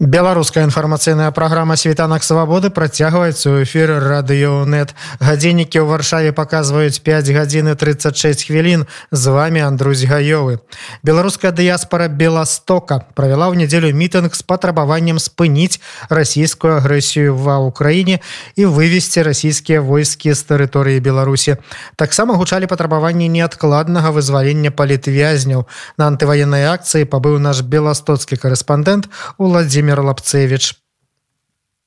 [0.00, 4.92] Беларуская інфармацыйная праграма світанак свабоды працягваецца ў эфіры радыёнет.
[5.24, 8.84] Гадзіннікі ў варшаве паказваюць 5 гадзін і 36 хвілін.
[9.08, 10.60] З вами Андрусь Гаёвы.
[11.00, 15.80] Беларуская дыяспора Беластока правяла ў нядзелю мітынг з патрабаваннем спыніць
[16.12, 18.20] расійскую агрэсію ва ўкраіне
[18.52, 21.56] і вывесці расійскія войскі з тэрыторыі Беларусі.
[21.96, 25.64] Таксама гучалі патрабаванні неадкладнага вызвалення палітвязняў.
[25.96, 29.08] На антываеннай акцыі пабыў наш беластоцкі корэспандэнт
[29.40, 30.81] Владимир Владимир Лапцевич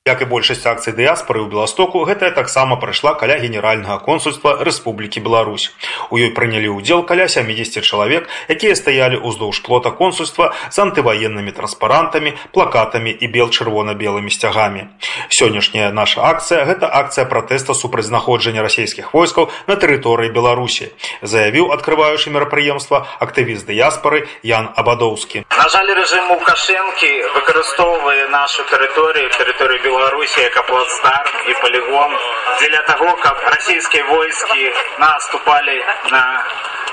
[0.07, 5.73] як і большасць акцый дыяспоры ў беластоку гэтая таксама прайшла каля генеральнага консульства Рэспублікі Беларусь.
[6.13, 12.37] У ёй прынялі ўдзел каля 70 чалавек якія стаялі ўздоўж плота консульства з антываеннымі транспарантамі
[12.53, 14.93] плакатамі і бел чырвона-белымі сцягамі.
[15.33, 20.93] Сённяшняя наша акцыя гэта акцыя пратэста супраць знаходжання расійскіх войскаў на тэрыторыі беларусі
[21.25, 29.82] заявіў открываючы мерапрыемства актывіст дыяспоры Ян абадоўскі на жаль рэжым лукашэнкі выкарыстоўвае нашу тэрыторыю тэрыторыю
[29.82, 32.18] беларусі Беларуси как плацдарм и полигон
[32.60, 36.44] для того, как российские войски наступали на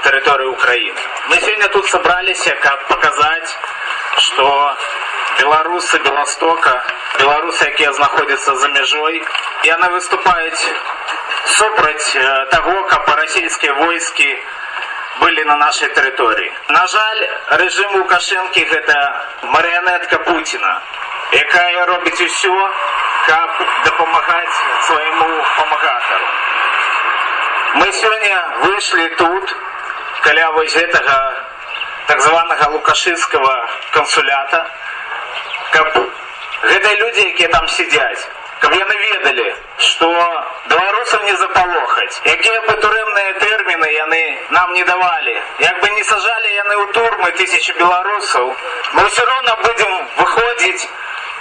[0.04, 1.00] территорию Украины.
[1.30, 3.58] Мы сегодня тут собрались, как показать,
[4.18, 4.78] что
[5.40, 6.84] белорусы Белостока,
[7.20, 9.24] белорусы, якія находятся за межой,
[9.64, 10.54] и она выступает
[11.46, 12.18] супраць
[12.52, 14.40] того, как российские войски
[15.20, 16.54] были на нашей территории.
[16.70, 20.82] На жаль, режим Лукашенко это марионетка Путина
[21.32, 22.56] якая робіць усё
[23.28, 23.50] каб
[23.84, 26.28] дапамагаць свайму памагатару
[27.74, 29.56] мы сёння выйшлі тут
[30.22, 31.18] каля вось гэтага
[32.08, 33.56] так званага лукашыцкага
[33.92, 34.66] кансулята
[35.74, 35.88] каб
[36.64, 38.28] гэтыя людзі якія там сядзяць
[38.62, 39.54] каб яны ведалі
[39.90, 40.10] што
[40.70, 44.24] беларусам не запалохаць якія бы турэмныя тэрміны яны
[44.60, 48.56] нам не давалі як бы не сажалі яны ў турмы тысячи беларусаў
[48.94, 50.88] мы ўсё роўна будзем выходзіць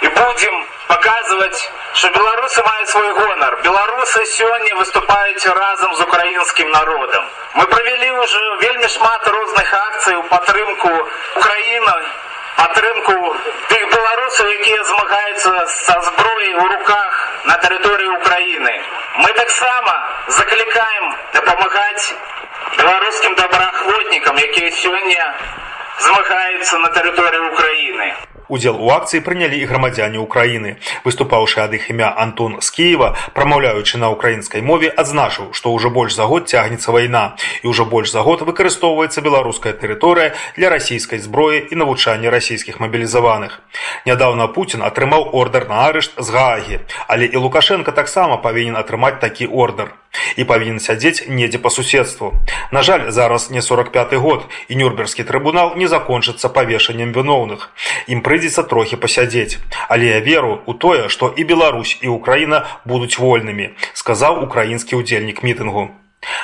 [0.01, 3.59] и будем показывать, что белорусы мают свой гонор.
[3.63, 7.25] Белорусы сегодня выступают разом с украинским народом.
[7.55, 10.89] Мы провели уже вельми шмат разных акций у подтримку
[11.35, 11.93] Украины,
[12.57, 13.35] подтримку
[13.69, 18.40] тих белорусов, які змагаються со зброєю у руках на території України.
[19.19, 19.93] Ми так само
[20.27, 22.15] закликаємо допомагати
[22.77, 25.21] білоруським доброохотникам, які сьогодні
[26.01, 28.13] змагаються на території України.
[28.47, 30.79] Удзел у акцыі прынялі і грамадзяне ўкраіны.
[31.03, 36.15] Выступаўшы ад іх імя Антон з Киева, прамаўляючы на ўкраінскай мове, адзначыў, што ўжо больш
[36.15, 41.67] за год цягнецца вайна і ўжо больш за год выкарыстоўваецца беларуская тэрыторыя для расійскай зброі
[41.67, 43.59] і навучання расійскіх мабілізаваных.
[44.07, 46.79] Нядаўна Пуін атрымаў ордар на арышт з Гаагі,
[47.11, 49.91] але і Лукашенко таксама павінен атрымаць такі ордар
[50.36, 52.32] І павінен сядзець недзе па суседству.
[52.72, 57.70] На жаль, зараз не 45 год і нюрнберскі трыбунал не закончыцца павешаннем віноўных.
[58.08, 59.58] Ім прыйдзецца трохі пасядзець.
[59.88, 65.42] Але я веру ў тое, што і Беларусь і Украіна будуць вольнымі, сказаў украінскі ўдзельнік
[65.42, 66.01] мітынгу.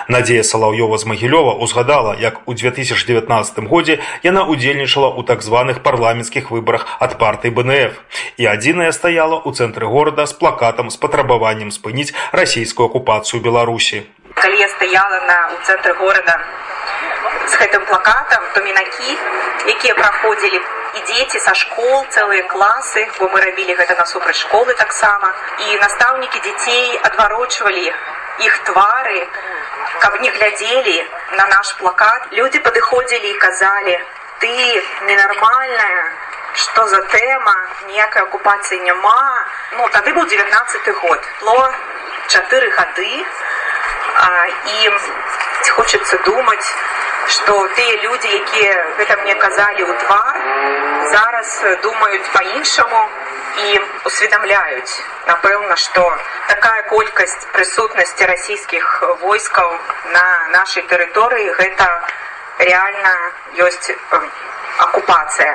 [0.09, 6.51] Надзея Салаўёва з Магілёва ўзгадала, як у 2019 годзе яна ўдзельнічала ў так званых парламенцкіх
[6.51, 8.01] выбарах ад партыі БНФ
[8.41, 14.03] і адзіная стаяла ў цэнтры горада з плакатам з патрабаваннем спыніць расійскую акупацыю Беларусі.
[14.35, 16.41] Калі я стаяла на ў цэнтры горада
[17.49, 19.13] з гэтым плакатам, то мінакі,
[19.77, 25.37] якія праходзілі і дзеці са школ цэлыя класы, бо мы рабілі гэта насупраць школы таксама
[25.69, 27.93] і настаўнікі дзяцей адварочвалі
[28.40, 29.28] іх твары,
[30.00, 30.98] каб не глядзелі
[31.38, 32.28] на наш плакат.
[32.32, 33.96] Людзі падыходзілі і казалі:
[34.40, 36.12] ты ненармальная,
[36.54, 37.56] што за тэма,
[37.88, 39.46] ніякай акупацыі няма.
[39.78, 41.20] Ну тады быў 19 год.
[41.42, 41.72] Ло
[42.28, 43.26] чатыры гады
[44.74, 44.90] і
[45.70, 46.76] хочацца думаць,
[47.36, 50.36] што тыя людзі, якія гэта мне казалі ў твар,
[51.14, 51.50] зараз
[51.84, 53.02] думаюць па-іншаму
[53.64, 54.94] і усведамляюць
[55.28, 56.04] напэўна што
[56.48, 59.76] такая колькасць прысутнасці расійскіх войскаў
[60.16, 60.26] на
[60.56, 61.90] нашай тэрыторыі гэта
[62.72, 63.14] реально
[63.68, 63.92] ёсць
[64.88, 65.54] акупацыя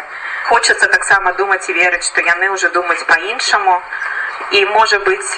[0.53, 3.81] хочацца таксама думаць і верыць што яны ўжо думаюць па-іншаму
[4.61, 5.31] і можа быць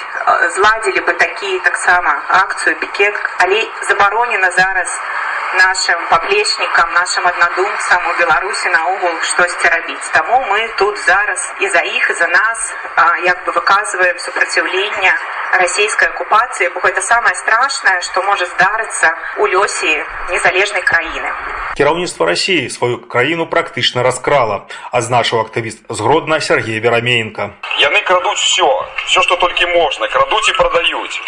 [0.59, 5.24] зладзілі бы такі таксама акцыю пікет але забаронена зараз на
[5.57, 11.79] нашим паплечнікам нашим аднадумцам у беларусі наогул штосьці рабіць таму мы тут зараз і за
[11.79, 12.73] іх і за нас
[13.25, 15.13] як бы выказваем супраціўлення
[15.59, 21.29] расійскай акупацыі бо гэта самае страшнае што можа здарыцца у лёсе незалежнай краіны
[21.75, 27.51] кіраўніцтва рассіі сваю краіну практычна раскрала азначыў актывіст згродна Сергей верамеенко
[27.83, 28.71] яны крадуць все
[29.05, 31.21] все что толькі можна крадуць і прадаюць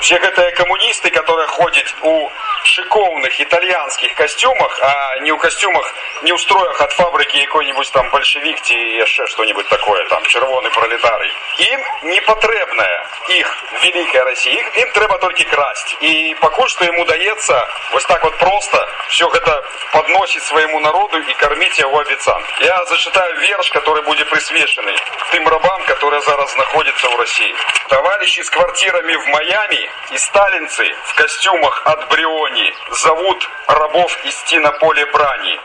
[0.00, 2.30] все гэтыя камуністы которые ходят у
[2.64, 8.60] шиковных итальянских костюмах а не у костюмах не у строях от фабрики какой-нибудь там большевик
[8.60, 15.18] ці яшчэ что-нибудь такое там чырвоны пролетарый им не потребная их великая россия им трэба
[15.18, 15.96] только красть.
[16.00, 21.34] И пакуль что ему дается вот так вот просто все это подносить своему народу и
[21.34, 24.96] кормить его обецан я зачитаю верш который будет присвеченный
[25.32, 27.54] тым рабам которые зараз находятся в россии.
[27.88, 34.72] Товарищи с квартирами в майами и сталинцы в костюмах от бриони зовут рабов идти на
[34.72, 35.60] поле брани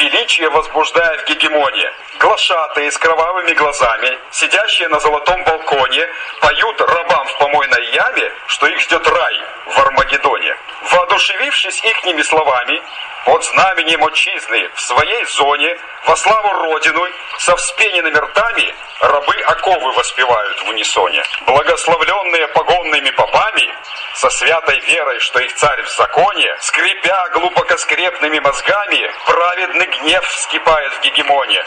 [0.00, 1.92] величие возбуждая в гегемоне.
[2.18, 6.08] Глашатые с кровавыми глазами, сидящие на золотом балконе,
[6.40, 10.56] поют рабам в помойной яме, что их ждет рай в Армагеддоне.
[10.90, 12.82] Воодушевившись ихними словами,
[13.24, 17.06] под знаменем отчизны в своей зоне, во славу Родину,
[17.38, 21.22] со вспененными ртами, рабы оковы воспевают в унисоне.
[21.46, 23.74] Благословленные погонными попами,
[24.14, 30.92] со святой верой, что их царь в законе, скрипя глубоко скрепными мозгами, праведный гнев вскипает
[30.94, 31.64] в гегемоне.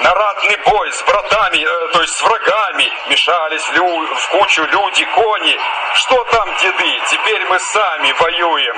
[0.00, 5.04] На ратный бой с братами, э, то есть с врагами, мешались лю в кучу люди,
[5.06, 5.58] кони.
[5.94, 8.76] Что там, деды, теперь мы сами воюем.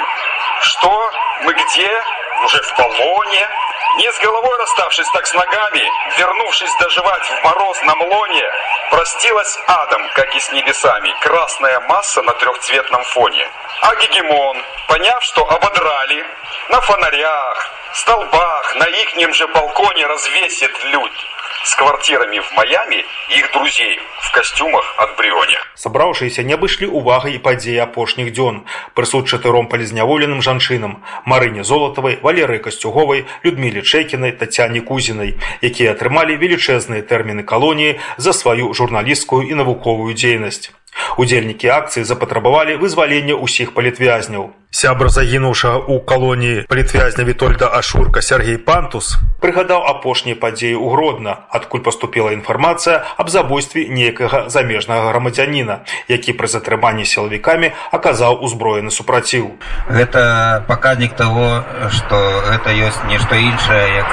[0.61, 1.11] Что?
[1.43, 2.03] Мы где?
[2.45, 3.49] Уже в полоне?
[3.97, 5.83] Не с головой расставшись, так с ногами,
[6.17, 8.45] вернувшись доживать в мороз на млоне,
[8.91, 13.51] простилась адом, как и с небесами, красная масса на трехцветном фоне.
[13.83, 16.27] А Гегемон, поняв, что ободрали,
[16.69, 21.27] на фонарях, столбах, на ихнем же балконе развесит людь
[21.66, 25.58] с квартирами в Майами и их друзей в костюмах от Брионе.
[25.76, 28.64] Сабраўшыеся не абышлі увагай і падзеі апошніх дзён.
[28.94, 37.02] Прысуд чатыром палізняволеным жанчынам, Марыне Золатавай, Валерыі Касцюговай, Людмілі Чэкінай, Тацяне Кузінай, якія атрымалі велічэзныя
[37.02, 40.72] тэрміны калоніі за сваю журналісцкую і навуковую дзейнасць.
[41.17, 44.51] Удзельнікі акцыі запатрабавалі вызвалення ўсіх палітвязняў.
[44.71, 51.83] Сябр загінуўшага ў калоніі палітвязня Вітольда Ашурка Сергей Пантус прыгадаў апошнія падзеі ў Гродна, адкуль
[51.83, 55.81] паступіла інфармацыя аб забойстве нейкага замежнага грамадзяніна,
[56.13, 59.57] які пры затрыманні сілавікамі аказаў узброены супраціў.
[59.89, 64.09] Гэта паказнік таго, што гэта ёсць нешта іншае, як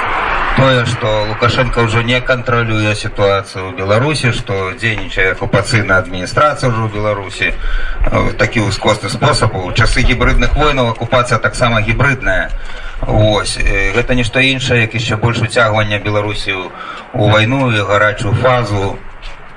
[0.57, 6.93] тое, што Лукашенко ўжо не кантралюе сітуацыю ў Беларусі, што дзейнічае акупацыйная адміністрацыя ўжо ў
[6.93, 7.51] Беларусі
[8.39, 12.49] такі ўскосны спосаб у часы гібридных войнаў акупацыя таксама гібридная.
[13.03, 18.95] Вось гэта нешта іншае, як яшчэ больш уцягвання Беларусі у вайну і гарачую фазу.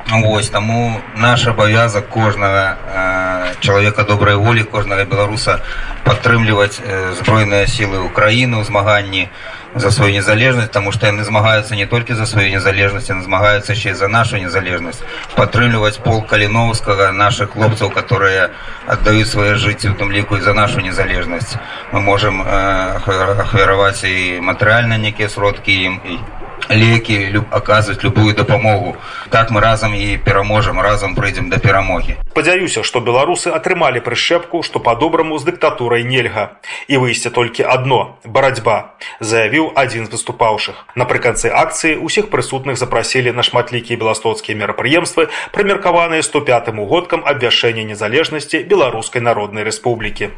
[0.07, 5.61] Вось таму наш абавязак кожнага э, чалавека добрай волі, кожнага беларуса
[6.05, 9.27] падтрымліваць э, збройныя сілы ўкраіны ў змаганні
[9.75, 13.99] за свою незалежнасць, таму што яны змагаюцца не толькі за сваю незалежнасць, яны змагаюцца яшчэ
[13.99, 15.03] за нашу незалежнасць.
[15.35, 18.55] Падтрымліваць пол каліноўскага нашых хлопцаў, которые
[18.87, 21.59] аддаюць свае жыцці у тым ліку і за нашу незалежнасць.
[21.91, 23.03] Мы можам э,
[23.43, 26.23] ахвяраваць і матэрыяльна нейкія сродкі ім і
[26.71, 28.97] лекі люб, аказваць любую дапамогу
[29.31, 34.81] так мы разам і пераможам разам прыйдзем да перамогі спадзяюся што беларусы атрымалі прышчэпку што
[34.81, 36.59] па-добраму з дыктатурай нельга
[36.89, 43.47] і выйсце толькі адно барацьба заявіў адзін з выступаўшых напрыканцы акцыі ўсіх прысутных запрасілі на
[43.47, 50.35] шматлікія беластоцкія мерапрыемствы прымеркаваныя 105 годкам абвяшэння незалежнасці беларускай народнай рэспублікі